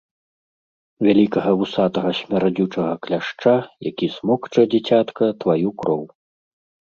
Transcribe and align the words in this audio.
Вялікага 1.07 1.51
вусатага 1.59 2.09
смярдзючага 2.19 2.93
кляшча, 3.05 3.55
які 3.89 4.07
смокча, 4.17 4.61
дзіцятка, 4.71 5.23
тваю 5.45 5.69
кроў. 5.85 6.01